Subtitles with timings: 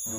[0.00, 0.16] Sobat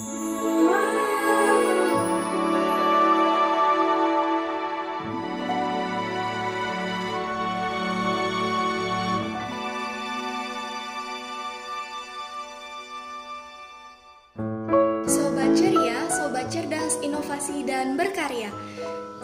[15.57, 18.53] ceria, sobat cerdas, inovasi, dan berkarya.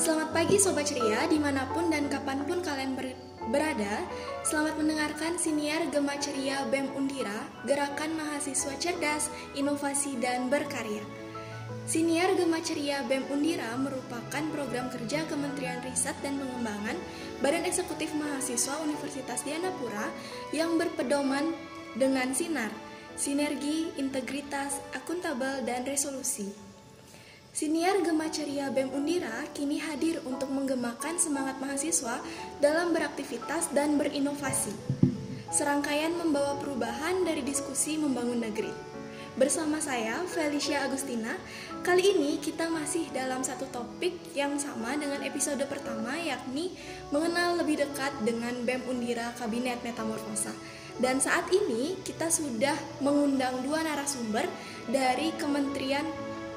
[0.02, 4.04] Selamat pagi sobat ceria, di mana pun dan kapan pun kalian ber- berada.
[4.44, 11.04] Selamat mendengarkan siniar Gema Ceria BEM Undira, Gerakan Mahasiswa Cerdas, Inovasi, dan Berkarya.
[11.88, 17.00] Siniar Gema Ceria BEM Undira merupakan program kerja Kementerian Riset dan Pengembangan
[17.40, 20.12] Badan Eksekutif Mahasiswa Universitas Dianapura
[20.52, 21.56] yang berpedoman
[21.96, 22.72] dengan sinar,
[23.16, 26.67] sinergi, integritas, akuntabel, dan resolusi.
[27.58, 32.22] Siniar Gema Ceria BEM Undira kini hadir untuk menggemakan semangat mahasiswa
[32.62, 34.70] dalam beraktivitas dan berinovasi.
[35.50, 38.70] Serangkaian membawa perubahan dari diskusi membangun negeri.
[39.42, 41.34] Bersama saya, Felicia Agustina,
[41.82, 46.78] kali ini kita masih dalam satu topik yang sama dengan episode pertama yakni
[47.10, 50.54] mengenal lebih dekat dengan BEM Undira Kabinet Metamorfosa.
[51.02, 54.46] Dan saat ini kita sudah mengundang dua narasumber
[54.94, 56.06] dari Kementerian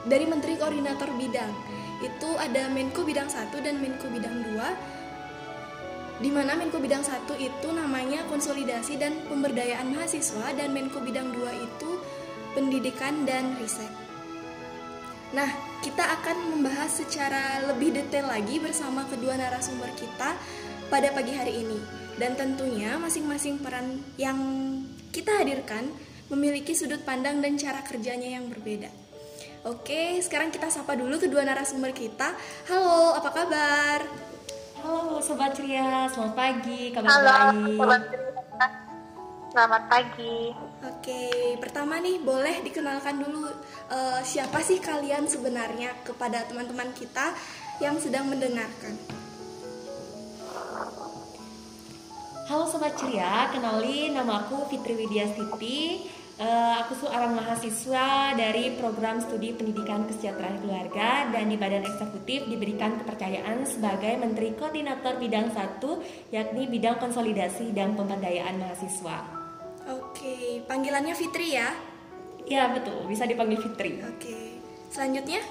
[0.07, 1.53] dari Menteri Koordinator Bidang.
[2.01, 6.23] Itu ada Menko Bidang 1 dan Menko Bidang 2.
[6.25, 11.65] Di mana Menko Bidang 1 itu namanya konsolidasi dan pemberdayaan mahasiswa dan Menko Bidang 2
[11.65, 11.91] itu
[12.57, 13.91] pendidikan dan riset.
[15.31, 15.47] Nah,
[15.81, 20.35] kita akan membahas secara lebih detail lagi bersama kedua narasumber kita
[20.91, 21.79] pada pagi hari ini.
[22.21, 24.37] Dan tentunya masing-masing peran yang
[25.09, 25.89] kita hadirkan
[26.29, 29.00] memiliki sudut pandang dan cara kerjanya yang berbeda.
[29.61, 32.33] Oke, sekarang kita sapa dulu kedua narasumber kita.
[32.65, 34.01] Halo, apa kabar?
[34.81, 38.67] Halo Sobat Ceria, selamat pagi, kabar Halo, baik Sobat Ceria.
[39.53, 40.39] Selamat pagi.
[40.81, 41.25] Oke,
[41.61, 43.53] pertama nih boleh dikenalkan dulu
[43.93, 47.37] eh, siapa sih kalian sebenarnya kepada teman-teman kita
[47.85, 48.97] yang sedang mendengarkan.
[52.49, 56.09] Halo Sobat Ceria, kenali nama aku Fitri Widya Siti
[56.41, 62.97] Eh, Aku seorang mahasiswa dari program studi pendidikan kesejahteraan keluarga dan di badan eksekutif diberikan
[62.97, 65.85] kepercayaan sebagai Menteri Koordinator Bidang 1
[66.33, 69.21] yakni bidang konsolidasi dan pemberdayaan mahasiswa.
[69.93, 71.77] Oke, panggilannya Fitri ya.
[72.49, 74.01] Ya betul, bisa dipanggil Fitri.
[74.01, 75.45] Oke, selanjutnya?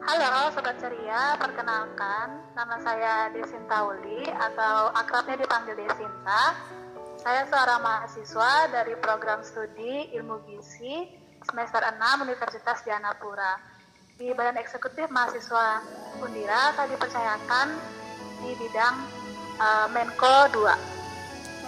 [0.00, 6.56] Halo Sobat Ceria, perkenalkan nama saya Desinta Uli atau akrabnya dipanggil Desinta.
[7.20, 11.04] Saya seorang mahasiswa dari program studi Ilmu Gizi
[11.44, 13.60] semester 6 Universitas Dianapura.
[14.16, 15.84] Di Badan Eksekutif Mahasiswa
[16.16, 17.76] Undira, saya dipercayakan
[18.40, 18.96] di bidang
[19.60, 20.64] eh, Menko 2.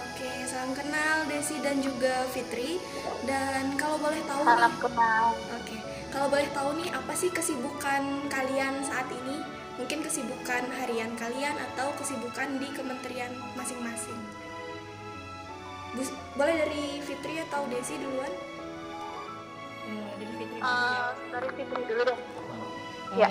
[0.01, 2.81] Oke, salam kenal Desi dan juga Fitri.
[3.29, 5.25] Dan kalau boleh tahu Salam nih, kenal.
[5.37, 5.77] oke,
[6.09, 9.37] kalau boleh tahu nih apa sih kesibukan kalian saat ini?
[9.77, 14.17] Mungkin kesibukan harian kalian atau kesibukan di kementerian masing-masing.
[15.93, 18.33] Bu- boleh dari Fitri atau Desi duluan?
[19.83, 20.65] Eh, Dari Fitri dulu ya.
[20.65, 22.17] Eh, dari Fitri dulu deh.
[22.17, 23.29] Oh, Ya.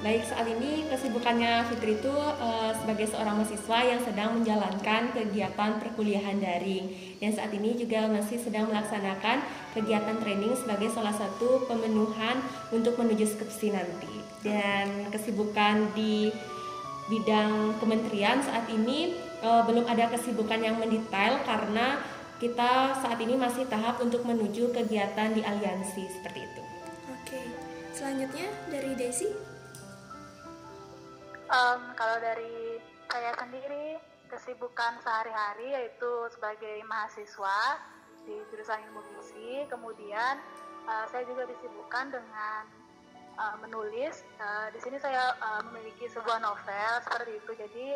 [0.00, 6.40] Baik, saat ini kesibukannya Fitri itu eh, sebagai seorang mahasiswa yang sedang menjalankan kegiatan perkuliahan
[6.40, 6.88] daring
[7.20, 12.40] dan saat ini juga masih sedang melaksanakan kegiatan training sebagai salah satu pemenuhan
[12.72, 14.08] untuk menuju skripsi nanti.
[14.40, 16.32] Dan kesibukan di
[17.06, 22.00] bidang kementerian saat ini eh, belum ada kesibukan yang mendetail karena
[22.40, 26.62] kita saat ini masih tahap untuk menuju kegiatan di aliansi seperti itu.
[27.12, 27.40] Oke,
[27.92, 29.28] selanjutnya dari Desi.
[31.50, 32.80] Em, kalau dari
[33.10, 33.98] saya sendiri
[34.30, 37.82] kesibukan sehari-hari yaitu sebagai mahasiswa
[38.22, 40.38] di jurusan ilmu gizi kemudian
[40.86, 42.62] eh, saya juga disibukkan dengan
[43.36, 47.86] eh, menulis Eh, di sini saya eh, memiliki sebuah novel seperti itu jadi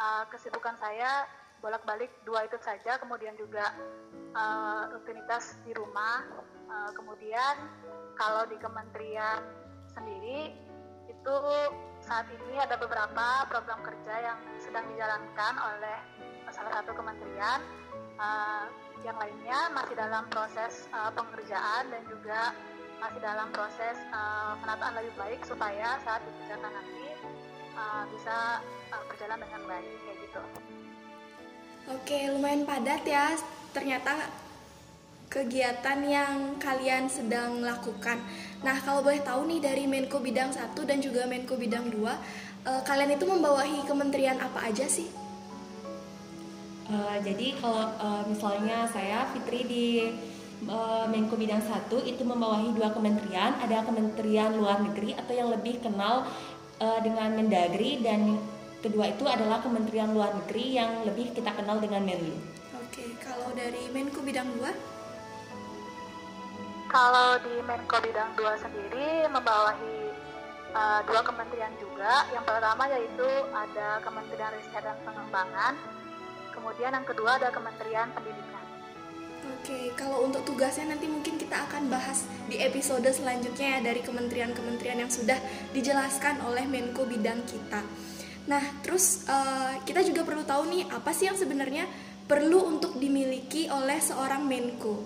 [0.00, 1.28] eh, kesibukan saya
[1.60, 3.76] bolak-balik dua itu saja kemudian juga
[4.32, 6.24] eh, rutinitas di rumah
[6.70, 7.54] Eh, kemudian
[8.14, 9.42] kalau di kementerian
[9.90, 10.54] sendiri
[11.10, 11.36] itu
[11.98, 15.98] saat ini ada beberapa program kerja yang sedang dijalankan oleh
[16.54, 17.60] salah satu kementerian.
[18.20, 18.64] Eh,
[19.00, 22.54] yang lainnya masih dalam proses eh, pengerjaan dan juga
[23.02, 27.09] masih dalam proses eh, penataan lebih baik supaya saat dikerjakan nanti
[27.74, 30.42] eh, bisa eh, berjalan dengan baik kayak gitu.
[31.90, 33.34] Oke, lumayan padat ya.
[33.74, 34.30] Ternyata
[35.30, 38.18] kegiatan yang kalian sedang lakukan.
[38.66, 42.14] Nah, kalau boleh tahu nih dari Menko Bidang 1 dan juga Menko Bidang 2,
[42.66, 45.06] eh, kalian itu membawahi kementerian apa aja sih?
[46.90, 49.86] Eh, jadi kalau eh, misalnya saya Fitri di
[50.68, 55.80] uh, Menko Bidang satu itu membawahi dua kementerian, ada Kementerian Luar Negeri atau yang lebih
[55.80, 56.28] kenal
[56.80, 58.40] uh, dengan Mendagri dan
[58.80, 62.34] kedua itu adalah Kementerian Luar Negeri yang lebih kita kenal dengan Menlu.
[62.80, 64.66] Oke, kalau dari Menko Bidang 2?
[66.90, 70.00] Kalau di Menko Bidang 2 sendiri membawahi
[70.74, 72.26] uh, dua kementerian juga.
[72.34, 75.74] Yang pertama yaitu ada Kementerian Riset dan Pengembangan,
[76.54, 78.59] kemudian yang kedua ada Kementerian Pendidikan.
[79.40, 85.04] Oke, kalau untuk tugasnya nanti mungkin kita akan bahas di episode selanjutnya ya dari kementerian-kementerian
[85.04, 85.36] yang sudah
[85.72, 87.80] dijelaskan oleh Menko bidang kita.
[88.48, 91.88] Nah, terus uh, kita juga perlu tahu nih apa sih yang sebenarnya
[92.28, 94.96] perlu untuk dimiliki oleh seorang Menko.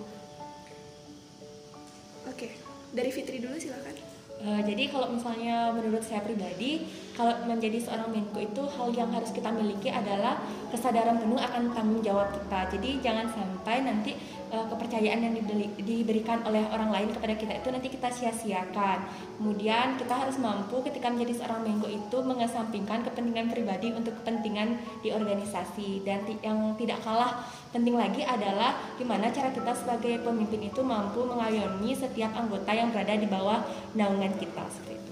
[2.31, 2.53] Oke,
[2.91, 4.04] dari Fitri dulu silakan.
[4.45, 6.85] Uh, jadi kalau misalnya menurut saya pribadi,
[7.17, 10.37] kalau menjadi seorang Menko itu hal yang harus kita miliki adalah
[10.69, 12.77] kesadaran penuh akan tanggung jawab kita.
[12.77, 14.13] Jadi jangan sampai nanti
[14.51, 19.05] uh, kepercayaan yang dibeli, diberikan oleh orang lain kepada kita itu nanti kita sia-siakan.
[19.37, 25.09] Kemudian kita harus mampu ketika menjadi seorang menggo itu mengesampingkan kepentingan pribadi untuk kepentingan di
[25.13, 27.45] organisasi dan yang tidak kalah
[27.75, 33.13] penting lagi adalah gimana cara kita sebagai pemimpin itu mampu mengayomi setiap anggota yang berada
[33.19, 33.59] di bawah
[33.93, 35.04] naungan kita seperti itu.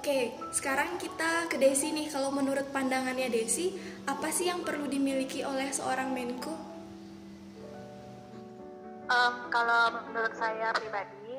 [0.00, 2.08] Oke, sekarang kita ke Desi nih.
[2.08, 3.76] Kalau menurut pandangannya Desi,
[4.08, 6.56] apa sih yang perlu dimiliki oleh seorang Menko?
[9.12, 11.36] Um, kalau menurut saya pribadi,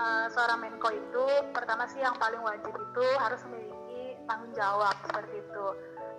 [0.00, 5.44] uh, seorang Menko itu pertama sih yang paling wajib itu harus memiliki tanggung jawab seperti
[5.44, 5.66] itu.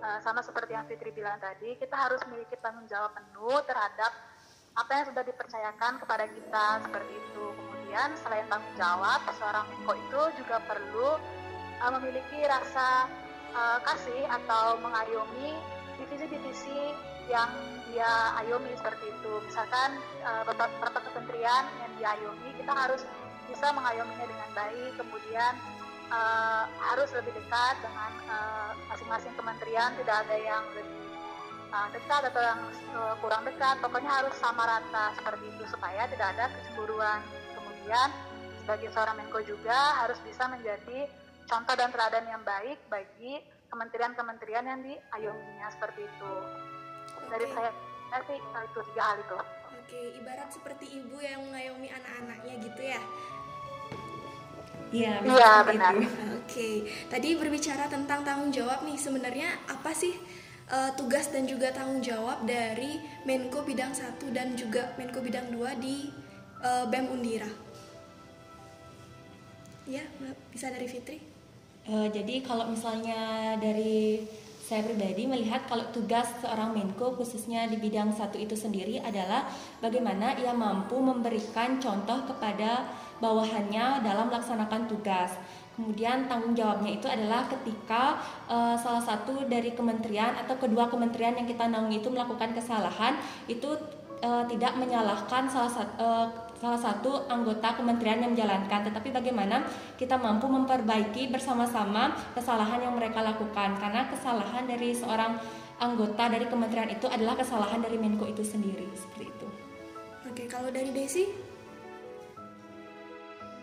[0.05, 4.13] Uh, sama seperti yang Fitri bilang tadi, kita harus memiliki tanggung jawab penuh terhadap
[4.77, 7.45] apa yang sudah dipercayakan kepada kita seperti itu.
[7.49, 11.17] Kemudian selain tanggung jawab, seorang Menko itu juga perlu
[11.83, 13.07] uh, memiliki rasa
[13.55, 15.55] uh, kasih atau mengayomi
[15.99, 16.95] divisi-divisi
[17.29, 17.51] yang
[17.91, 19.33] dia ayomi seperti itu.
[19.45, 20.43] Misalkan uh,
[21.13, 23.01] kementerian yang dia ayomi, kita harus
[23.49, 24.91] bisa mengayominya dengan baik.
[24.97, 25.53] Kemudian
[26.09, 28.11] uh, harus lebih dekat dengan
[28.89, 30.97] masing-masing uh, kementerian, tidak ada yang lebih
[31.69, 32.61] dekat atau yang
[33.21, 33.77] kurang dekat.
[33.77, 37.21] Pokoknya harus sama rata seperti itu supaya tidak ada kecemburuan.
[37.53, 38.09] Kemudian
[38.65, 41.05] sebagai seorang Menko juga harus bisa menjadi
[41.49, 43.41] contoh dan teladan yang baik bagi
[43.73, 46.33] kementerian-kementerian yang diayominya seperti itu.
[47.17, 47.27] Okay.
[47.33, 47.71] Dari saya
[48.13, 49.33] nanti itu tiga hal itu.
[49.33, 49.45] Oke,
[49.89, 50.05] okay.
[50.21, 53.01] ibarat seperti ibu yang mengayomi anak-anaknya gitu ya.
[54.89, 55.93] Iya, ya, benar.
[55.97, 56.09] Oke,
[56.49, 56.75] okay.
[57.13, 60.17] tadi berbicara tentang tanggung jawab nih, sebenarnya apa sih
[60.73, 65.77] uh, tugas dan juga tanggung jawab dari Menko Bidang 1 dan juga Menko Bidang 2
[65.77, 66.09] di
[66.65, 67.49] uh, BEM Undira?
[69.85, 70.05] Ya,
[70.49, 71.28] bisa dari Fitri?
[71.87, 74.25] Uh, jadi kalau misalnya dari
[74.69, 79.49] saya pribadi melihat kalau tugas seorang Menko khususnya di bidang satu itu sendiri adalah
[79.81, 82.85] bagaimana ia mampu memberikan contoh kepada
[83.17, 85.33] bawahannya dalam melaksanakan tugas.
[85.73, 91.49] Kemudian tanggung jawabnya itu adalah ketika uh, salah satu dari kementerian atau kedua kementerian yang
[91.49, 93.17] kita naungi itu melakukan kesalahan
[93.49, 93.73] itu
[94.21, 96.27] uh, tidak menyalahkan salah satu uh,
[96.59, 99.63] salah satu anggota kementerian yang menjalankan, tetapi bagaimana
[99.95, 105.39] kita mampu memperbaiki bersama-sama kesalahan yang mereka lakukan karena kesalahan dari seorang
[105.79, 109.47] anggota dari kementerian itu adalah kesalahan dari Menko itu sendiri seperti itu.
[110.27, 111.23] Oke, kalau dari Desi?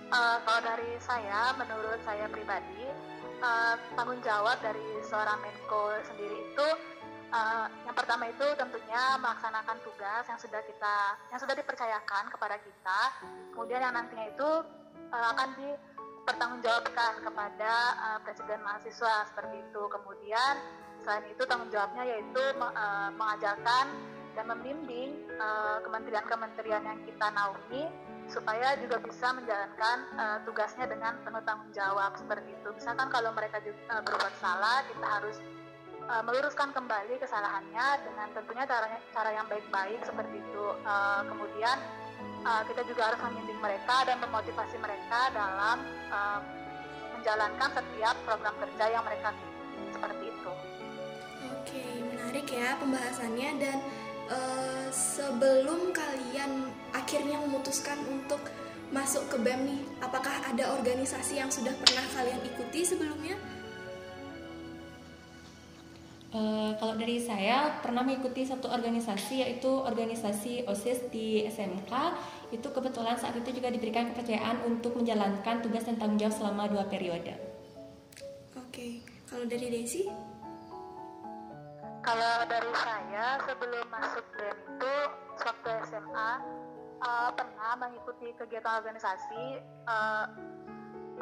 [0.08, 2.88] Uh, kalau dari saya, menurut saya pribadi,
[3.44, 6.68] uh, tanggung jawab dari seorang Menko sendiri itu
[7.32, 10.96] uh, yang pertama itu tentunya melaksanakan tugas yang sudah kita
[11.32, 13.00] yang sudah dipercayakan kepada kita
[13.54, 14.50] kemudian yang nantinya itu
[15.10, 20.54] uh, akan dipertanggungjawabkan kepada uh, presiden mahasiswa seperti itu kemudian
[21.02, 23.86] selain itu tanggung jawabnya yaitu uh, mengajarkan
[24.36, 25.16] dan membimbing
[25.88, 27.88] kementerian-kementerian uh, yang kita naungi
[28.28, 32.68] supaya juga bisa menjalankan uh, tugasnya dengan penuh tanggung jawab seperti itu.
[32.74, 35.36] Misalkan kalau mereka juga, uh, berbuat salah, kita harus
[36.06, 40.66] uh, meluruskan kembali kesalahannya dengan tentunya caranya cara yang baik-baik seperti itu.
[40.86, 41.76] Uh, kemudian
[42.46, 46.40] uh, kita juga harus membimbing mereka dan memotivasi mereka dalam uh,
[47.18, 49.34] menjalankan setiap program kerja yang mereka
[49.90, 50.52] seperti itu.
[51.46, 53.78] Oke, menarik ya pembahasannya dan
[54.30, 58.38] uh, sebelum kalian akhirnya memutuskan untuk
[58.94, 63.34] masuk ke BEM nih, apakah ada organisasi yang sudah pernah kalian ikuti sebelumnya?
[66.34, 71.92] Uh, kalau dari saya pernah mengikuti satu organisasi yaitu organisasi OSIS di SMK
[72.50, 76.84] itu kebetulan saat itu juga diberikan kepercayaan untuk menjalankan tugas dan tanggung jawab selama dua
[76.90, 77.30] periode.
[78.58, 80.10] Oke, kalau dari Desi?
[82.02, 84.94] Kalau dari saya sebelum masuk BEM itu
[85.90, 86.30] SMA
[87.02, 90.26] uh, pernah mengikuti kegiatan organisasi uh,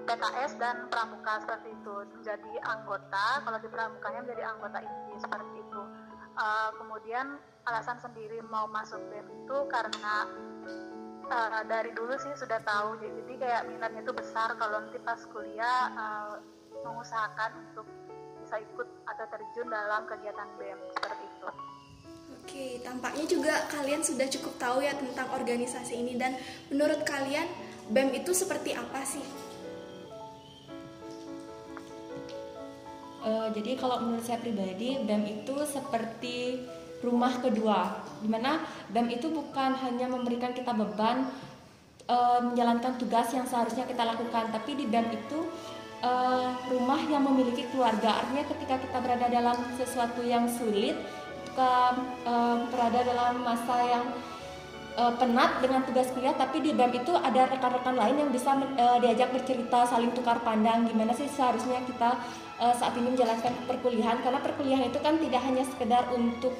[0.02, 5.82] PKS dan pramuka seperti itu menjadi anggota kalau di pramukanya menjadi anggota inti seperti itu
[6.34, 10.28] uh, kemudian alasan sendiri mau masuk BEM itu karena
[11.30, 15.88] uh, dari dulu sih sudah tahu jadi kayak minatnya itu besar kalau nanti pas kuliah
[15.94, 16.34] uh,
[16.84, 17.86] mengusahakan untuk
[18.44, 21.48] bisa ikut atau terjun dalam kegiatan BEM seperti itu.
[22.44, 26.36] Oke, tampaknya juga kalian sudah cukup tahu ya tentang organisasi ini dan
[26.68, 27.48] menurut kalian
[27.88, 29.24] BEM itu seperti apa sih?
[33.24, 36.60] Uh, jadi kalau menurut saya pribadi BEM itu seperti
[37.00, 38.60] rumah kedua, di mana
[38.92, 41.32] BEM itu bukan hanya memberikan kita beban
[42.04, 45.40] uh, menjalankan tugas yang seharusnya kita lakukan, tapi di BEM itu
[46.04, 48.20] uh, rumah yang memiliki keluarga.
[48.20, 50.92] Artinya ketika kita berada dalam sesuatu yang sulit,
[51.48, 51.96] kita
[52.28, 54.04] uh, berada dalam masa yang
[54.98, 58.98] uh, penat dengan tugas kuliah tapi di BEM itu ada rekan-rekan lain yang bisa uh,
[59.02, 62.18] diajak bercerita saling tukar pandang gimana sih seharusnya kita
[62.62, 66.54] uh, saat ini menjalankan perkuliahan karena perkuliahan itu kan tidak hanya sekedar untuk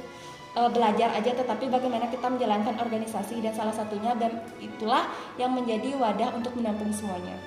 [0.59, 5.07] uh, belajar aja tetapi bagaimana kita menjalankan organisasi dan salah satunya BEM itulah
[5.38, 7.38] yang menjadi wadah untuk menampung semuanya.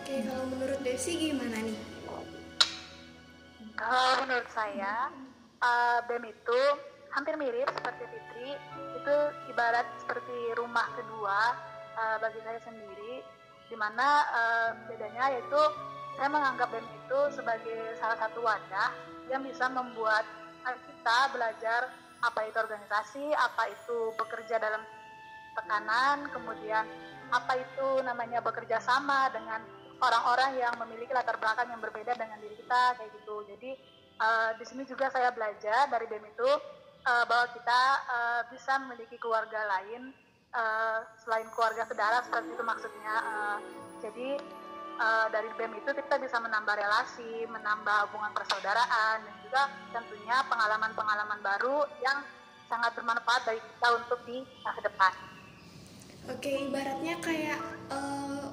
[0.00, 1.78] Oke, kalau menurut Desi gimana nih?
[3.74, 5.10] Kalau menurut saya
[5.60, 6.60] uh, BEM itu
[7.14, 8.50] hampir mirip seperti Fitri
[8.98, 9.16] itu
[9.54, 11.54] ibarat seperti rumah kedua
[11.94, 13.22] uh, bagi saya sendiri
[13.70, 15.62] di mana uh, bedanya yaitu
[16.14, 18.94] saya menganggap BEM itu sebagai salah satu wadah
[19.26, 20.22] yang bisa membuat
[20.64, 21.90] kita belajar
[22.24, 24.80] apa itu organisasi, apa itu bekerja dalam
[25.58, 26.88] tekanan, kemudian
[27.28, 29.60] apa itu namanya bekerja sama dengan
[30.00, 33.36] orang-orang yang memiliki latar belakang yang berbeda dengan diri kita kayak gitu.
[33.50, 33.70] Jadi
[34.22, 36.50] uh, di sini juga saya belajar dari BEM itu
[37.04, 40.12] uh, bahwa kita uh, bisa memiliki keluarga lain
[40.56, 43.58] uh, selain keluarga saudara seperti itu maksudnya uh,
[44.00, 44.28] jadi
[44.98, 51.40] uh, dari BEM itu kita bisa menambah relasi menambah hubungan persaudaraan dan juga tentunya pengalaman-pengalaman
[51.44, 52.24] baru yang
[52.68, 55.12] sangat bermanfaat bagi kita untuk di masa depan.
[56.32, 57.60] Oke, ibaratnya kayak
[57.92, 58.48] uh,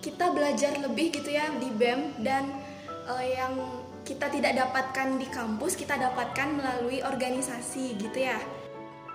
[0.00, 2.48] kita belajar lebih gitu ya di BEM dan
[3.04, 3.52] uh, yang
[4.04, 8.36] kita tidak dapatkan di kampus kita dapatkan melalui organisasi gitu ya?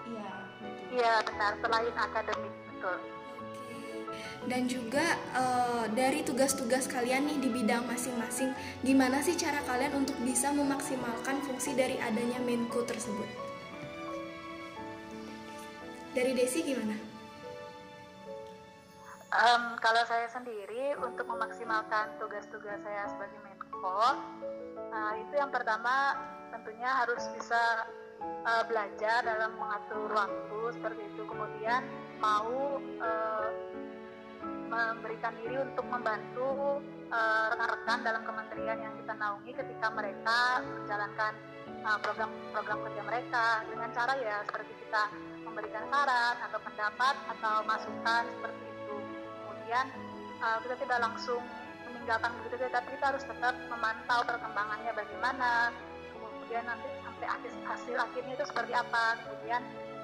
[0.09, 0.33] Iya
[0.97, 1.53] iya benar.
[1.61, 2.97] Selain akademik betul.
[4.49, 5.05] Dan juga
[5.37, 8.49] uh, dari tugas-tugas kalian nih di bidang masing-masing
[8.81, 13.29] gimana sih cara kalian untuk bisa memaksimalkan fungsi dari adanya Menko tersebut?
[16.17, 16.97] Dari Desi gimana?
[19.29, 23.48] Um, kalau saya sendiri untuk memaksimalkan tugas-tugas saya sebagai
[23.79, 24.11] Menko
[24.89, 26.17] Nah, itu yang pertama
[26.51, 27.87] tentunya harus bisa
[28.19, 31.23] uh, belajar dalam mengatur waktu seperti itu.
[31.23, 31.87] Kemudian
[32.19, 33.49] mau uh,
[34.67, 36.77] memberikan diri untuk membantu
[37.09, 41.33] eh, rekan-rekan uh, dalam kementerian yang kita naungi ketika mereka menjalankan
[42.05, 45.03] program-program uh, kerja mereka dengan cara ya seperti kita
[45.41, 48.95] memberikan saran atau pendapat atau masukan seperti itu.
[49.41, 49.85] Kemudian
[50.37, 51.41] uh, kita tidak langsung
[51.91, 55.49] meninggalkan begitu saja tapi kita harus tetap memantau perkembangannya bagaimana
[56.13, 59.61] kemudian nanti sampai akhir hasil akhirnya itu seperti apa kemudian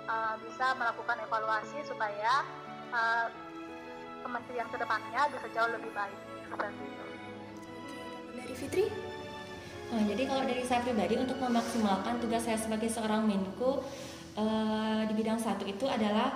[0.10, 2.46] uh, bisa melakukan evaluasi supaya
[2.94, 3.28] uh,
[4.26, 7.06] kementerian ke depannya bisa jauh lebih baik seperti itu.
[8.36, 8.86] Dari Fitri?
[9.86, 13.86] Nah, jadi kalau dari saya pribadi untuk memaksimalkan tugas saya sebagai seorang Menko
[14.34, 16.34] uh, di bidang satu itu adalah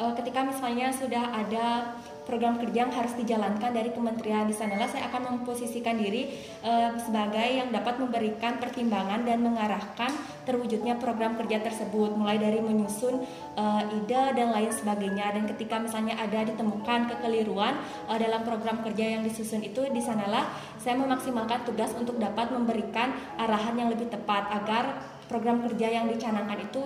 [0.00, 1.96] uh, ketika misalnya sudah ada
[2.28, 6.28] program kerja yang harus dijalankan dari kementerian di sanalah saya akan memposisikan diri
[6.60, 10.12] uh, sebagai yang dapat memberikan pertimbangan dan mengarahkan
[10.44, 13.24] terwujudnya program kerja tersebut mulai dari menyusun
[13.56, 17.80] uh, ide dan lain sebagainya dan ketika misalnya ada ditemukan kekeliruan
[18.12, 23.16] uh, dalam program kerja yang disusun itu di sanalah saya memaksimalkan tugas untuk dapat memberikan
[23.40, 25.00] arahan yang lebih tepat agar
[25.32, 26.84] program kerja yang dicanangkan itu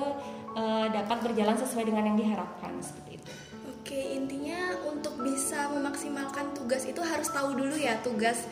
[0.55, 3.42] uh, dapat berjalan sesuai dengan yang diharapkan seperti itu.
[3.93, 8.49] Oke, intinya untuk bisa memaksimalkan tugas itu harus tahu dulu ya tugas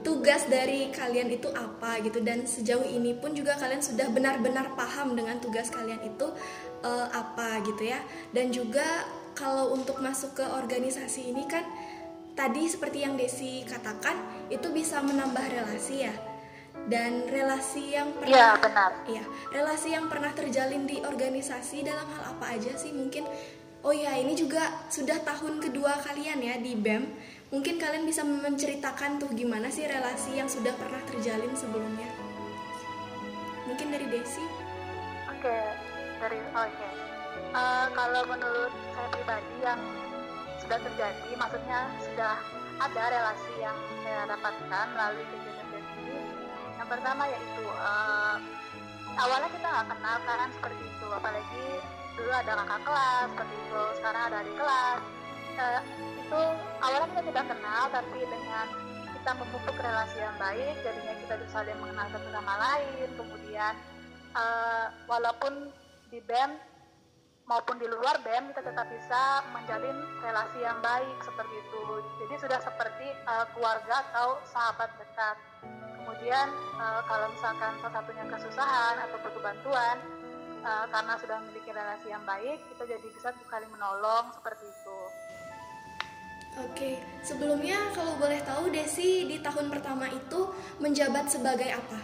[0.00, 5.12] tugas dari kalian itu apa gitu dan sejauh ini pun juga kalian sudah benar-benar paham
[5.12, 6.32] dengan tugas kalian itu
[6.80, 8.00] uh, apa gitu ya.
[8.32, 9.04] Dan juga
[9.36, 11.68] kalau untuk masuk ke organisasi ini kan
[12.32, 14.16] tadi seperti yang Desi katakan
[14.48, 16.16] itu bisa menambah relasi ya
[16.88, 18.92] dan relasi yang pernah ya, benar.
[19.04, 23.28] ya relasi yang pernah terjalin di organisasi dalam hal apa aja sih mungkin
[23.84, 27.04] oh ya ini juga sudah tahun kedua kalian ya di BEM
[27.52, 32.10] mungkin kalian bisa menceritakan tuh gimana sih relasi yang sudah pernah terjalin sebelumnya
[33.64, 34.44] mungkin dari Desi
[35.30, 35.64] oke okay.
[36.20, 36.92] dari oke okay.
[37.54, 39.80] uh, kalau menurut saya pribadi yang
[40.68, 42.36] sudah terjadi, maksudnya sudah
[42.76, 43.72] ada relasi yang
[44.04, 46.20] saya dapatkan melalui kegiatan ini.
[46.76, 48.36] Yang pertama yaitu uh,
[49.18, 51.66] awalnya kita nggak kenal kan seperti itu, apalagi
[52.14, 55.00] dulu ada kakak kelas seperti itu, sekarang ada di kelas.
[55.58, 55.82] Uh,
[56.22, 56.40] itu
[56.78, 58.66] awalnya kita tidak kenal, tapi dengan
[59.10, 63.08] kita memupuk relasi yang baik, jadinya kita bisa saling mengenal satu sama lain.
[63.18, 63.74] Kemudian
[64.38, 65.74] uh, walaupun
[66.14, 66.56] di BEM
[67.48, 71.82] maupun di luar BEM kita tetap bisa menjalin relasi yang baik seperti itu.
[72.22, 75.36] Jadi sudah seperti uh, keluarga atau sahabat dekat.
[76.08, 76.48] Kemudian
[76.80, 79.96] uh, kalau misalkan salah satunya kesusahan atau butuh bantuan,
[80.64, 85.00] uh, karena sudah memiliki relasi yang baik, kita jadi bisa saling menolong seperti itu.
[86.64, 90.48] Oke, sebelumnya kalau boleh tahu Desi di tahun pertama itu
[90.80, 92.00] menjabat sebagai apa?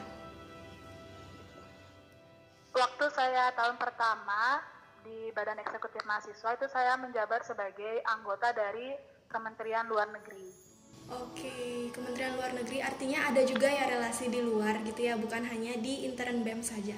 [2.76, 4.60] Waktu saya tahun pertama
[5.00, 8.92] di Badan Eksekutif Mahasiswa itu saya menjabat sebagai anggota dari
[9.32, 10.63] Kementerian Luar Negeri.
[11.12, 15.76] Oke, Kementerian Luar Negeri artinya ada juga ya relasi di luar gitu ya, bukan hanya
[15.76, 16.96] di intern BEM saja.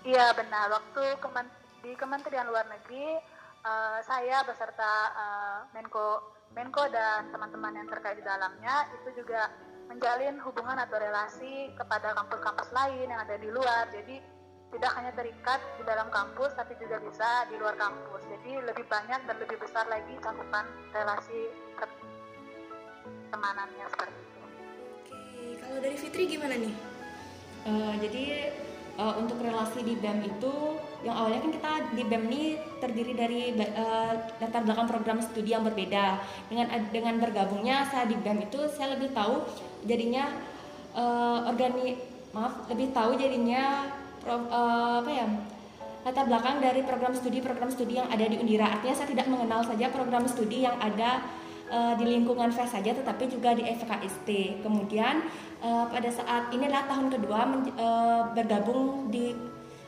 [0.00, 1.46] Iya benar, waktu kemen
[1.84, 3.20] di Kementerian Luar Negeri
[3.60, 6.24] uh, saya beserta uh, Menko
[6.56, 9.52] Menko dan teman-teman yang terkait di dalamnya itu juga
[9.92, 13.86] menjalin hubungan atau relasi kepada kampus-kampus lain yang ada di luar.
[13.92, 14.18] Jadi
[14.70, 19.20] tidak hanya terikat di dalam kampus tapi juga bisa di luar kampus jadi lebih banyak
[19.26, 20.62] dan lebih besar lagi cakupan
[20.94, 21.50] relasi
[23.30, 24.40] temanannya seperti itu.
[24.98, 25.20] Oke
[25.62, 26.74] kalau dari Fitri gimana nih?
[27.60, 28.24] Uh, jadi
[28.98, 30.54] uh, untuk relasi di BEM itu
[31.00, 32.42] yang awalnya kan kita di BEM ini
[32.82, 36.20] terdiri dari uh, latar belakang program studi yang berbeda.
[36.50, 39.46] Dengan dengan bergabungnya saya di BEM itu saya lebih tahu
[39.86, 40.28] jadinya
[40.92, 41.96] uh, organi
[42.30, 43.90] maaf lebih tahu jadinya
[44.22, 45.26] pro, uh, apa ya
[46.00, 48.72] latar belakang dari program studi program studi yang ada di Undira.
[48.72, 51.20] Artinya saya tidak mengenal saja program studi yang ada
[51.70, 55.24] uh, di lingkungan FES saja tetapi juga di FKST kemudian
[55.62, 57.40] uh, pada saat inilah tahun kedua
[57.78, 59.32] uh, bergabung di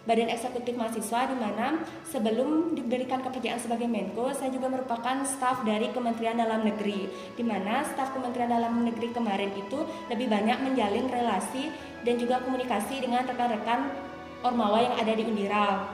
[0.03, 5.95] Badan Eksekutif Mahasiswa di mana sebelum diberikan kepercayaan sebagai Menko, saya juga merupakan staf dari
[5.95, 7.07] Kementerian Dalam Negeri.
[7.39, 9.79] Di mana staf Kementerian Dalam Negeri kemarin itu
[10.11, 11.71] lebih banyak menjalin relasi
[12.03, 13.95] dan juga komunikasi dengan rekan-rekan
[14.43, 15.87] ormawa yang ada di Undira,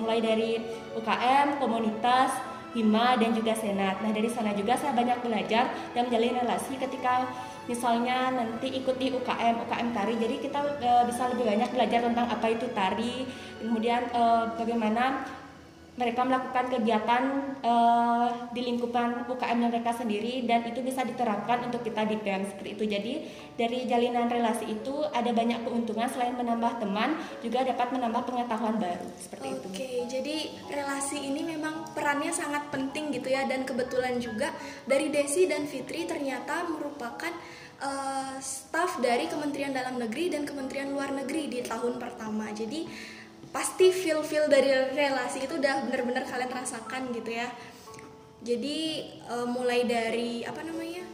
[0.00, 0.56] mulai dari
[0.96, 2.32] UKM, komunitas,
[2.74, 4.02] hima dan juga senat.
[4.02, 7.30] Nah dari sana juga saya banyak belajar dan menjalin relasi ketika
[7.70, 10.14] misalnya nanti ikut di UKM UKM tari.
[10.18, 13.24] Jadi kita uh, bisa lebih banyak belajar tentang apa itu tari,
[13.62, 15.24] kemudian uh, bagaimana
[15.94, 17.22] mereka melakukan kegiatan
[17.62, 22.70] uh, di lingkupan UKM mereka sendiri dan itu bisa diterapkan untuk kita di BEM seperti
[22.74, 22.84] itu.
[22.90, 23.12] Jadi
[23.54, 27.14] dari jalinan relasi itu ada banyak keuntungan selain menambah teman
[27.46, 29.66] juga dapat menambah pengetahuan baru seperti Oke, itu.
[29.70, 34.50] Oke, jadi relasi ini memang perannya sangat penting gitu ya dan kebetulan juga
[34.90, 37.30] dari Desi dan Fitri ternyata merupakan
[37.78, 42.50] uh, staf dari Kementerian Dalam Negeri dan Kementerian Luar Negeri di tahun pertama.
[42.50, 43.13] Jadi
[43.54, 47.46] pasti feel feel dari relasi itu udah bener-bener kalian rasakan gitu ya.
[48.42, 51.06] Jadi uh, mulai dari apa namanya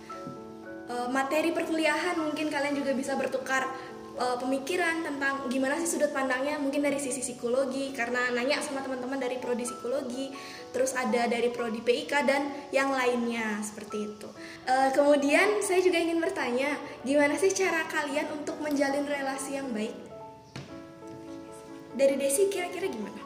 [0.89, 3.69] uh, materi perkuliahan mungkin kalian juga bisa bertukar
[4.17, 9.21] uh, pemikiran tentang gimana sih sudut pandangnya mungkin dari sisi psikologi karena nanya sama teman-teman
[9.21, 10.33] dari prodi psikologi
[10.75, 14.29] terus ada dari prodi PIK dan yang lainnya seperti itu.
[14.65, 16.73] Uh, kemudian saya juga ingin bertanya
[17.07, 20.10] gimana sih cara kalian untuk menjalin relasi yang baik
[22.01, 23.21] dari Desi kira-kira gimana?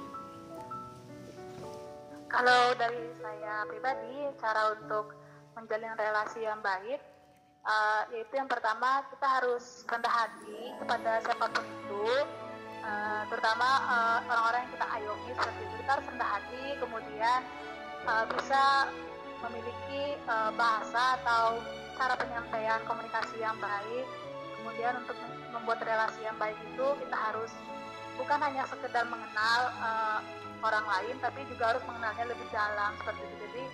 [2.26, 5.14] Kalau dari saya pribadi, cara untuk
[5.54, 6.98] menjalin relasi yang baik,
[7.62, 12.06] uh, yaitu yang pertama kita harus rendah hati kepada siapa pun itu,
[12.82, 15.74] uh, terutama uh, orang-orang yang kita ayomi seperti itu.
[15.78, 17.40] Kita harus rendah hati, kemudian
[18.10, 18.62] uh, bisa
[19.46, 21.62] memiliki uh, bahasa atau
[21.94, 24.02] cara penyampaian komunikasi yang baik.
[24.58, 25.14] Kemudian untuk
[25.54, 27.54] membuat relasi yang baik itu kita harus
[28.14, 30.20] bukan hanya sekedar mengenal uh,
[30.64, 33.64] orang lain tapi juga harus mengenalnya lebih dalam seperti itu jadi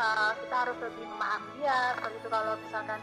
[0.00, 3.00] uh, kita harus lebih memahami dia seperti itu kalau misalkan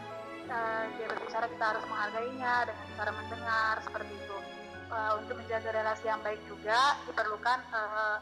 [0.50, 4.36] uh, dia berbicara kita harus menghargainya dengan cara mendengar seperti itu
[4.90, 8.18] uh, untuk menjaga relasi yang baik juga diperlukan uh,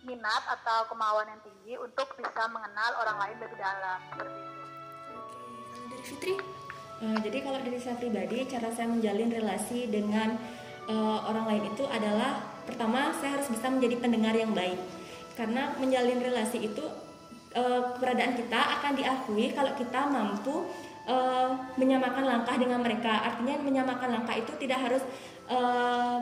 [0.00, 4.48] minat atau kemauan yang tinggi untuk bisa mengenal orang lain lebih dalam seperti itu.
[5.20, 6.34] Oke, kalau dari Fitri?
[7.00, 10.40] Uh, jadi kalau dari saya pribadi cara saya menjalin relasi dengan
[10.90, 14.76] uh, orang lain itu adalah pertama saya harus bisa menjadi pendengar yang baik.
[15.38, 16.84] Karena menjalin relasi itu
[17.54, 20.66] uh, keberadaan kita akan diakui kalau kita mampu
[21.06, 23.22] uh, menyamakan langkah dengan mereka.
[23.22, 25.04] Artinya menyamakan langkah itu tidak harus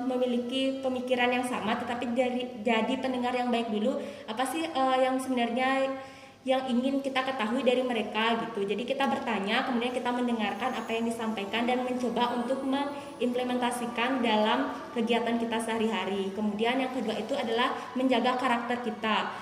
[0.09, 4.01] memiliki pemikiran yang sama tetapi jadi jadi pendengar yang baik dulu.
[4.25, 6.01] Apa sih uh, yang sebenarnya
[6.47, 8.63] yang ingin kita ketahui dari mereka gitu.
[8.63, 15.35] Jadi kita bertanya, kemudian kita mendengarkan apa yang disampaikan dan mencoba untuk mengimplementasikan dalam kegiatan
[15.37, 16.31] kita sehari-hari.
[16.33, 19.35] Kemudian yang kedua itu adalah menjaga karakter kita.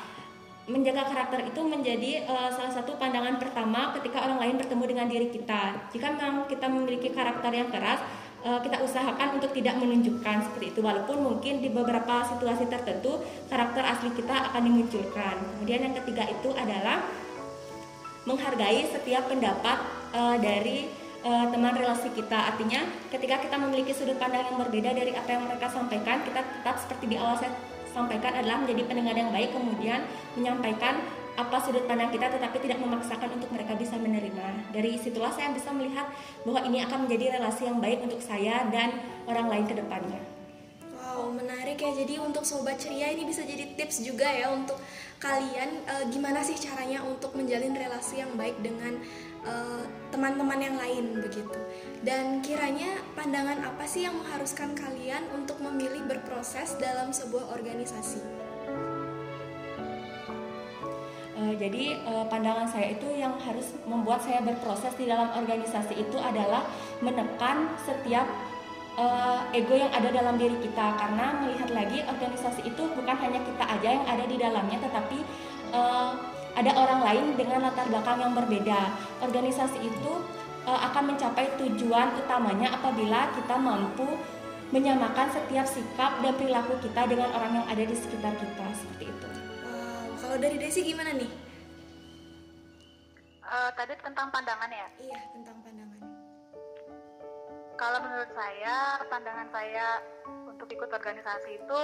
[0.67, 5.29] Menjaga karakter itu menjadi uh, salah satu pandangan pertama ketika orang lain bertemu dengan diri
[5.31, 5.95] kita.
[5.95, 8.03] Jika memang kita memiliki karakter yang keras,
[8.47, 13.19] uh, kita usahakan untuk tidak menunjukkan seperti itu walaupun mungkin di beberapa situasi tertentu
[13.51, 15.35] karakter asli kita akan dimunculkan.
[15.59, 17.03] Kemudian yang ketiga itu adalah
[18.27, 19.79] menghargai setiap pendapat
[20.15, 20.87] uh, dari
[21.27, 22.55] uh, teman relasi kita.
[22.55, 26.79] Artinya ketika kita memiliki sudut pandang yang berbeda dari apa yang mereka sampaikan, kita tetap
[26.79, 27.51] seperti di awal saya
[27.91, 30.05] sampaikan adalah menjadi pendengar yang baik kemudian
[30.37, 31.01] menyampaikan
[31.37, 34.73] apa sudut pandang kita tetapi tidak memaksakan untuk mereka bisa menerima.
[34.73, 36.09] Dari situlah saya bisa melihat
[36.49, 38.97] bahwa ini akan menjadi relasi yang baik untuk saya dan
[39.29, 40.21] orang lain ke depannya.
[40.97, 41.93] Wow, menarik ya.
[41.93, 44.81] Jadi untuk sobat ceria ini bisa jadi tips juga ya untuk
[45.17, 49.01] kalian e, gimana sih caranya untuk menjalin relasi yang baik dengan
[49.47, 51.57] eh, teman-teman yang lain begitu.
[52.03, 58.36] Dan kiranya pandangan apa sih yang mengharuskan kalian untuk memilih berproses dalam sebuah organisasi?
[61.37, 66.17] Uh, jadi uh, pandangan saya itu yang harus membuat saya berproses di dalam organisasi itu
[66.17, 66.65] adalah
[67.05, 68.25] menekan setiap
[68.97, 73.65] uh, ego yang ada dalam diri kita karena melihat lagi organisasi itu bukan hanya kita
[73.69, 75.19] aja yang ada di dalamnya tetapi
[75.77, 76.17] uh,
[76.57, 78.97] ada orang lain dengan latar belakang yang berbeda.
[79.21, 80.13] Organisasi itu
[80.65, 84.09] uh, akan mencapai tujuan utamanya apabila kita mampu
[84.73, 89.36] menyamakan setiap sikap dan perilaku kita dengan orang yang ada di sekitar kita seperti itu.
[90.27, 91.31] Kalau dari Desi gimana nih?
[93.47, 94.91] Uh, tadi tentang pandangan ya?
[94.99, 96.03] Iya, tentang pandangan.
[97.79, 100.03] Kalau menurut saya, pandangan saya
[100.51, 101.83] untuk ikut organisasi itu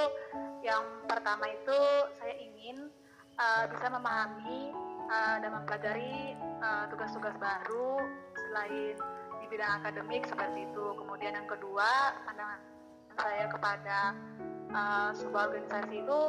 [0.67, 1.79] yang pertama itu
[2.19, 2.91] saya ingin
[3.39, 4.75] uh, bisa memahami
[5.07, 6.35] uh, dan mempelajari
[6.91, 8.03] tugas-tugas uh, baru
[8.35, 8.99] selain
[9.39, 10.87] di bidang akademik seperti itu.
[10.99, 12.59] Kemudian yang kedua, pandangan
[13.15, 13.99] saya kepada
[14.75, 16.21] uh, sebuah organisasi itu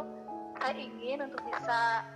[0.72, 2.08] ingin untuk bisa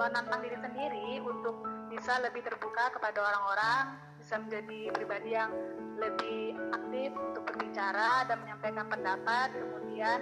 [0.00, 1.60] menantang diri sendiri untuk
[1.92, 5.52] bisa lebih terbuka kepada orang-orang, bisa menjadi pribadi yang
[6.00, 9.52] lebih aktif untuk berbicara dan menyampaikan pendapat.
[9.52, 10.18] Kemudian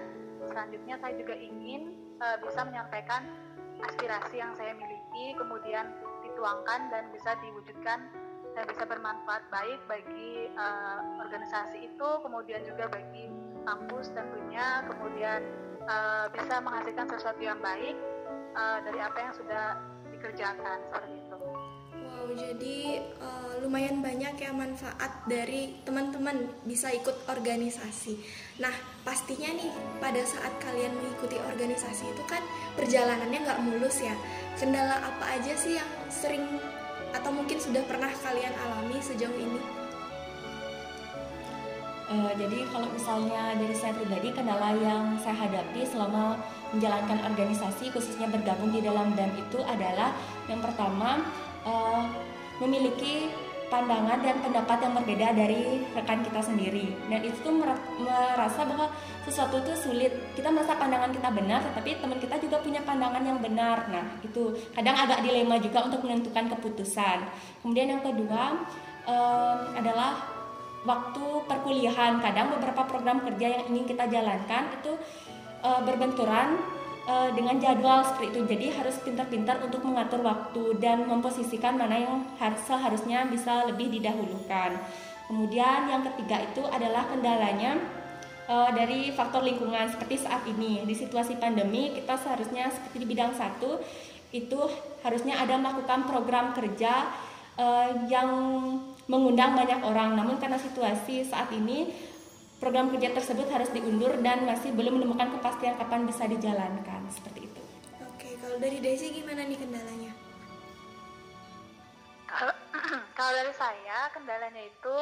[0.50, 3.22] selanjutnya saya juga ingin uh, bisa menyampaikan
[3.78, 5.94] aspirasi yang saya miliki, kemudian
[6.26, 8.10] dituangkan dan bisa diwujudkan
[8.58, 13.30] dan bisa bermanfaat baik bagi uh, organisasi itu, kemudian juga bagi
[13.62, 15.46] kampus tentunya, kemudian
[15.88, 17.96] uh, bisa menghasilkan sesuatu yang baik
[18.52, 19.64] uh, dari apa yang sudah
[20.12, 21.38] dikerjakan seperti itu.
[21.98, 22.78] Wow, jadi
[23.18, 28.20] uh, lumayan banyak ya manfaat dari teman-teman bisa ikut organisasi.
[28.62, 28.72] Nah,
[29.02, 32.44] pastinya nih pada saat kalian mengikuti organisasi itu kan
[32.78, 34.14] perjalanannya nggak mulus ya.
[34.60, 36.44] Kendala apa aja sih yang sering
[37.08, 39.77] atau mungkin sudah pernah kalian alami sejauh ini?
[42.08, 46.40] Uh, jadi kalau misalnya dari saya pribadi kendala yang saya hadapi selama
[46.72, 50.16] menjalankan organisasi khususnya bergabung di dalam BEM itu adalah
[50.48, 51.20] yang pertama
[51.68, 52.08] uh,
[52.64, 53.28] memiliki
[53.68, 56.96] pandangan dan pendapat yang berbeda dari rekan kita sendiri.
[57.12, 57.60] Dan itu tuh
[58.00, 58.88] merasa bahwa
[59.28, 60.12] sesuatu itu sulit.
[60.32, 63.84] Kita merasa pandangan kita benar tetapi teman kita juga punya pandangan yang benar.
[63.92, 67.28] Nah itu kadang agak dilema juga untuk menentukan keputusan.
[67.60, 68.64] Kemudian yang kedua
[69.04, 70.37] um, adalah
[70.86, 72.22] waktu perkuliahan.
[72.22, 74.92] Kadang beberapa program kerja yang ingin kita jalankan itu
[75.62, 76.58] uh, berbenturan
[77.08, 78.40] uh, dengan jadwal seperti itu.
[78.46, 84.76] Jadi harus pintar-pintar untuk mengatur waktu dan memposisikan mana yang harus seharusnya bisa lebih didahulukan.
[85.28, 87.76] Kemudian yang ketiga itu adalah kendalanya
[88.48, 90.84] uh, dari faktor lingkungan seperti saat ini.
[90.88, 93.80] Di situasi pandemi kita seharusnya seperti di bidang satu
[94.28, 94.60] itu
[95.00, 97.08] harusnya ada melakukan program kerja
[97.56, 98.28] uh, yang
[99.08, 100.14] mengundang banyak orang.
[100.14, 101.90] Namun karena situasi saat ini
[102.60, 107.62] program kerja tersebut harus diundur dan masih belum menemukan kepastian kapan bisa dijalankan seperti itu.
[108.04, 110.12] Oke, kalau dari Desi gimana nih kendalanya?
[112.28, 112.54] Kalau,
[113.18, 114.98] kalau dari saya kendalanya itu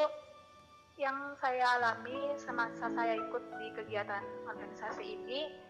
[0.96, 5.65] yang saya alami semasa saya ikut di kegiatan organisasi ini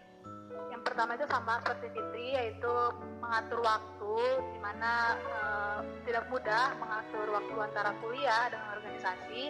[0.71, 2.73] yang pertama itu sama seperti Fitri yaitu
[3.21, 4.15] mengatur waktu
[4.55, 9.43] di mana uh, tidak mudah mengatur waktu antara kuliah dengan organisasi.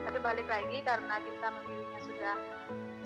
[0.00, 2.36] Tapi balik lagi karena kita memilihnya sudah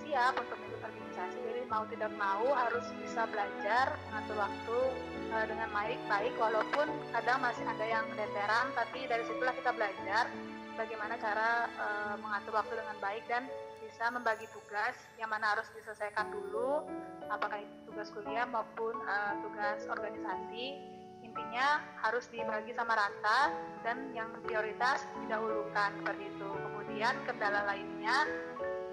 [0.04, 4.78] siap untuk ikut organisasi jadi mau tidak mau harus bisa belajar mengatur waktu
[5.32, 10.30] uh, dengan baik baik walaupun kadang masih ada yang keteteran tapi dari situlah kita belajar
[10.78, 13.42] bagaimana cara uh, mengatur waktu dengan baik dan
[13.94, 16.82] bisa membagi tugas yang mana harus diselesaikan dulu,
[17.30, 20.82] apakah itu tugas kuliah maupun uh, tugas organisasi.
[21.22, 23.54] Intinya harus dibagi sama rata
[23.86, 26.50] dan yang prioritas didahulukan seperti itu.
[26.58, 28.26] Kemudian kendala lainnya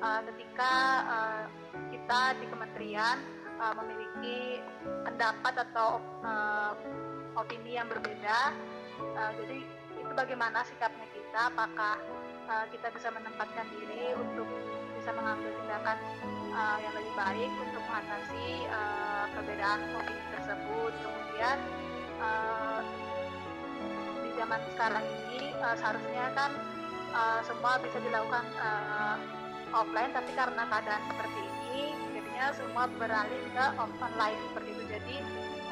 [0.05, 0.73] uh, ketika
[1.09, 1.43] uh,
[1.89, 3.17] kita di kementerian
[3.57, 4.61] uh, memiliki
[5.01, 6.77] pendapat atau uh,
[7.41, 8.53] opini yang berbeda,
[9.17, 9.65] uh, jadi
[9.97, 11.97] itu bagaimana sikapnya kita, apakah
[12.67, 14.43] kita bisa menempatkan diri untuk
[15.01, 15.97] bisa mengambil tindakan
[16.53, 20.93] uh, yang lebih baik untuk mengatasi uh, perbedaan opini tersebut.
[21.01, 21.57] Kemudian
[22.21, 22.79] uh,
[24.21, 26.51] di zaman sekarang ini uh, seharusnya kan
[27.17, 29.17] uh, semua bisa dilakukan uh,
[29.73, 34.83] offline, tapi karena keadaan seperti ini, jadinya semua beralih ke online seperti itu.
[34.85, 35.15] Jadi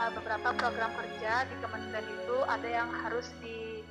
[0.02, 3.86] uh, beberapa program kerja di kementerian itu ada yang harus di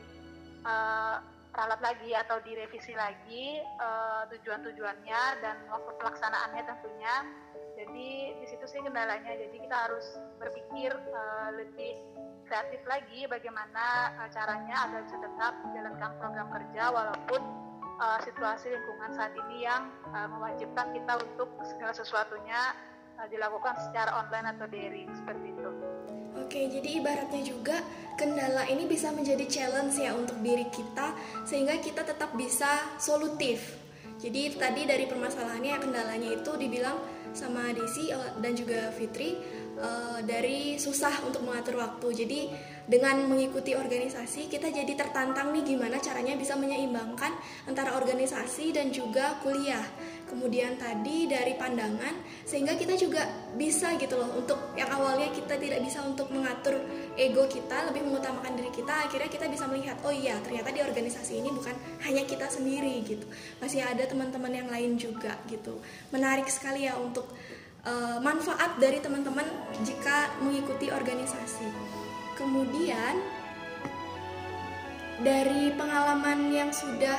[1.58, 7.14] ralat lagi atau direvisi lagi uh, tujuan-tujuannya dan waktu pelaksanaannya tentunya.
[7.74, 9.34] Jadi di situ sih kendalanya.
[9.34, 10.06] Jadi kita harus
[10.38, 11.98] berpikir uh, lebih
[12.46, 17.42] kreatif lagi bagaimana uh, caranya agar bisa tetap menjalankan program kerja walaupun
[17.98, 22.60] uh, situasi lingkungan saat ini yang uh, mewajibkan kita untuk segala sesuatunya
[23.18, 25.70] uh, dilakukan secara online atau daring seperti itu.
[26.48, 27.76] Oke, jadi ibaratnya juga
[28.16, 31.12] kendala ini bisa menjadi challenge ya untuk diri kita
[31.44, 33.76] sehingga kita tetap bisa solutif.
[34.16, 36.96] Jadi tadi dari permasalahannya kendalanya itu dibilang
[37.36, 39.36] sama Desi eh, dan juga Fitri
[39.76, 42.24] uh, dari susah untuk mengatur waktu.
[42.24, 42.40] Jadi
[42.88, 47.36] dengan mengikuti organisasi kita jadi tertantang nih gimana caranya bisa menyeimbangkan
[47.68, 49.84] antara organisasi dan juga kuliah
[50.28, 53.24] kemudian tadi dari pandangan sehingga kita juga
[53.56, 56.76] bisa gitu loh untuk yang awalnya kita tidak bisa untuk mengatur
[57.16, 61.40] ego kita lebih mengutamakan diri kita akhirnya kita bisa melihat oh iya ternyata di organisasi
[61.40, 63.26] ini bukan hanya kita sendiri gitu.
[63.58, 65.80] Masih ada teman-teman yang lain juga gitu.
[66.12, 67.32] Menarik sekali ya untuk
[67.88, 69.44] uh, manfaat dari teman-teman
[69.82, 71.66] jika mengikuti organisasi.
[72.38, 73.18] Kemudian
[75.18, 77.18] dari pengalaman yang sudah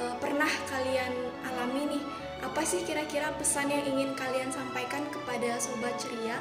[0.00, 1.12] uh, pernah kalian
[1.44, 2.04] alami nih
[2.46, 6.38] apa sih kira-kira pesan yang ingin kalian sampaikan kepada sobat ceria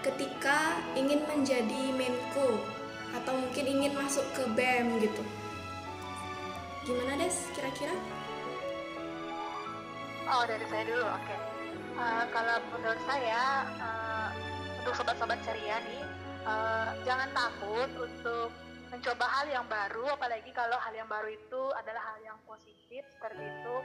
[0.00, 2.64] ketika ingin menjadi Menko
[3.12, 5.20] atau mungkin ingin masuk ke BEM gitu?
[6.88, 7.92] Gimana Des kira-kira?
[10.24, 11.20] Oh dari saya dulu, oke.
[11.20, 11.38] Okay.
[11.94, 13.42] Uh, eh, kalau menurut saya
[13.78, 14.28] uh,
[14.80, 16.04] untuk sobat-sobat ceria nih
[16.48, 18.48] uh, jangan takut untuk
[18.92, 23.42] mencoba hal yang baru, apalagi kalau hal yang baru itu adalah hal yang positif seperti
[23.42, 23.76] itu.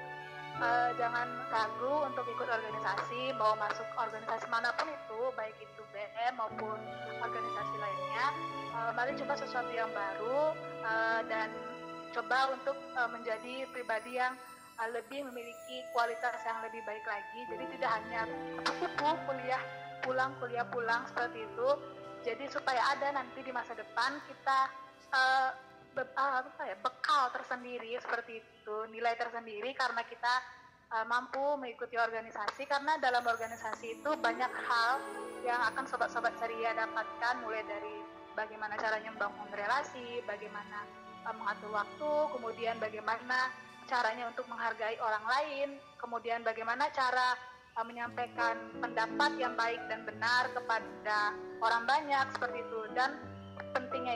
[0.60, 6.36] Uh, jangan ragu untuk ikut organisasi mau masuk organisasi mana pun itu baik itu BM
[6.36, 6.76] maupun
[7.24, 8.26] organisasi lainnya.
[8.76, 10.52] Uh, mari coba sesuatu yang baru
[10.84, 11.48] uh, dan
[12.12, 14.36] coba untuk uh, menjadi pribadi yang
[14.84, 17.40] uh, lebih memiliki kualitas yang lebih baik lagi.
[17.48, 18.22] Jadi tidak hanya
[18.68, 19.64] kupu kuliah
[20.04, 21.70] pulang kuliah pulang seperti itu.
[22.20, 25.50] Jadi supaya ada nanti di masa depan kita uh,
[25.93, 30.34] be, uh, apa ya bekal tersendiri seperti itu nilai tersendiri karena kita
[30.93, 32.65] uh, mampu mengikuti organisasi.
[32.69, 34.93] Karena dalam organisasi itu banyak hal
[35.45, 37.95] yang akan sobat-sobat ceria dapatkan mulai dari
[38.36, 40.86] bagaimana caranya membangun relasi, bagaimana
[41.26, 43.50] uh, mengatur waktu, kemudian bagaimana
[43.89, 47.34] caranya untuk menghargai orang lain, kemudian bagaimana cara
[47.80, 51.32] menyampaikan pendapat yang baik dan benar kepada
[51.63, 52.82] orang banyak seperti itu.
[52.91, 53.15] Dan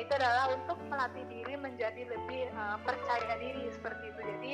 [0.02, 4.22] itu adalah untuk melatih diri menjadi lebih uh, percaya diri seperti itu.
[4.24, 4.54] Jadi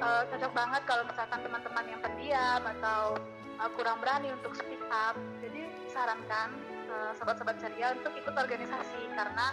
[0.00, 3.18] uh, cocok banget kalau misalkan teman-teman yang pendiam atau
[3.60, 5.16] uh, kurang berani untuk speak up.
[5.44, 6.54] Jadi sarankan
[6.90, 9.46] uh, sobat-sobat ceria untuk ikut organisasi karena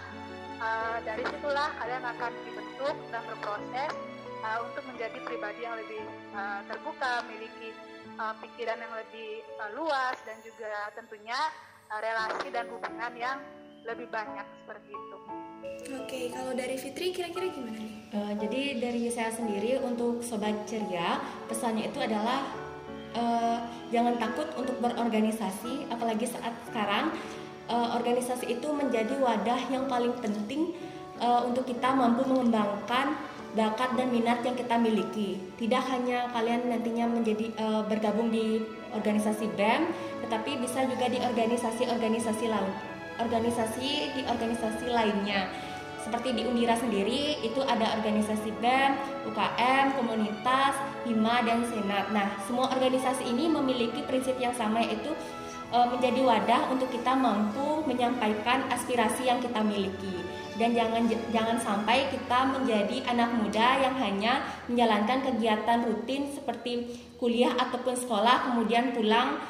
[0.58, 3.92] uh, dari situlah kalian akan dibentuk dan berproses
[4.42, 6.02] uh, untuk menjadi pribadi yang lebih
[6.34, 7.70] uh, terbuka, memiliki
[8.18, 11.38] uh, pikiran yang lebih uh, luas dan juga tentunya
[11.92, 13.36] relasi dan hubungan yang
[13.86, 15.16] lebih banyak seperti itu.
[15.98, 17.94] Oke, kalau dari Fitri kira-kira gimana nih?
[18.14, 21.18] Uh, jadi dari saya sendiri untuk sobat ceria
[21.50, 22.46] pesannya itu adalah
[23.18, 23.58] uh,
[23.90, 27.10] jangan takut untuk berorganisasi, apalagi saat sekarang
[27.66, 30.72] uh, organisasi itu menjadi wadah yang paling penting
[31.18, 33.18] uh, untuk kita mampu mengembangkan
[33.52, 35.36] bakat dan minat yang kita miliki.
[35.60, 38.64] Tidak hanya kalian nantinya menjadi uh, bergabung di
[38.96, 39.92] organisasi BEM,
[40.24, 45.50] tetapi bisa juga di organisasi-organisasi lain organisasi di organisasi lainnya.
[46.02, 48.92] Seperti di Undira sendiri itu ada organisasi BEM,
[49.30, 50.74] UKM, komunitas,
[51.06, 52.10] HIMA dan Senat.
[52.10, 55.14] Nah, semua organisasi ini memiliki prinsip yang sama yaitu
[55.70, 60.26] e, menjadi wadah untuk kita mampu menyampaikan aspirasi yang kita miliki.
[60.52, 67.56] dan jangan jangan sampai kita menjadi anak muda yang hanya menjalankan kegiatan rutin seperti kuliah
[67.56, 69.40] ataupun sekolah kemudian pulang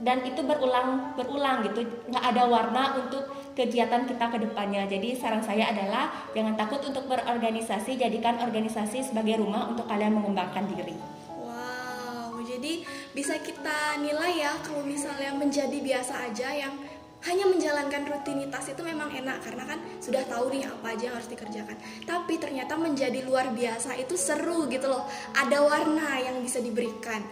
[0.00, 3.24] dan itu berulang berulang gitu nggak ada warna untuk
[3.56, 9.40] kegiatan kita ke depannya jadi saran saya adalah jangan takut untuk berorganisasi jadikan organisasi sebagai
[9.40, 10.92] rumah untuk kalian mengembangkan diri
[11.40, 12.84] wow jadi
[13.16, 16.76] bisa kita nilai ya kalau misalnya menjadi biasa aja yang
[17.24, 21.26] hanya menjalankan rutinitas itu memang enak karena kan sudah tahu nih apa aja yang harus
[21.26, 21.74] dikerjakan.
[22.06, 25.08] Tapi ternyata menjadi luar biasa itu seru gitu loh.
[25.34, 27.26] Ada warna yang bisa diberikan.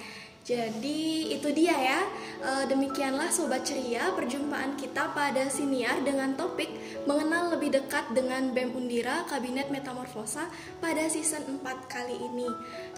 [0.44, 2.00] Jadi itu dia ya.
[2.44, 6.68] E, demikianlah sobat ceria perjumpaan kita pada siniar dengan topik
[7.08, 10.52] mengenal lebih dekat dengan BEM Undira Kabinet Metamorfosa
[10.84, 12.44] pada season 4 kali ini.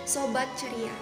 [0.04, 0.92] Sobat Ceria.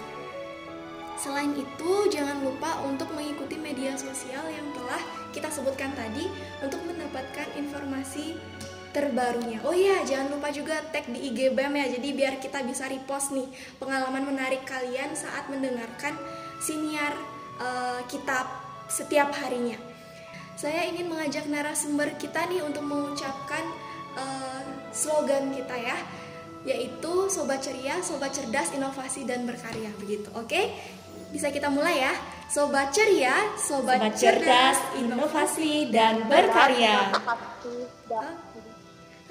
[1.19, 4.99] Selain itu, jangan lupa untuk mengikuti media sosial yang telah
[5.35, 6.27] kita sebutkan tadi
[6.63, 8.35] untuk mendapatkan informasi
[8.95, 9.59] terbarunya.
[9.63, 13.35] Oh iya, jangan lupa juga tag di IG BEM ya, jadi biar kita bisa repost
[13.35, 13.47] nih
[13.79, 16.15] pengalaman menarik kalian saat mendengarkan
[16.63, 17.11] siniar
[17.59, 18.47] uh, kita
[18.87, 19.92] setiap harinya
[20.53, 23.65] saya ingin mengajak narasumber kita nih untuk mengucapkan
[24.15, 24.61] uh,
[24.93, 25.97] slogan kita ya
[26.63, 30.31] yaitu sobat ceria, sobat cerdas, inovasi dan berkarya begitu.
[30.31, 30.71] Oke?
[31.27, 32.13] Bisa kita mulai ya.
[32.47, 37.11] Sobat ceria, sobat, sobat cerdas, inovasi dan berkarya.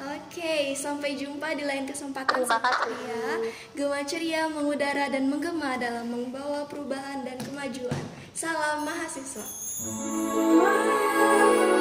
[0.02, 3.38] Oke, okay, sampai jumpa di lain kesempatan sobat ceria.
[3.72, 8.02] Gema ceria mengudara dan menggema dalam membawa perubahan dan kemajuan.
[8.34, 9.61] Salam mahasiswa.
[9.84, 11.71] Música